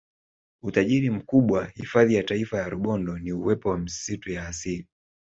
[0.63, 4.87] Utajiri mkubwa hifadhi ya Taifa ya Rubondo ni uwepo wa misitu ya asili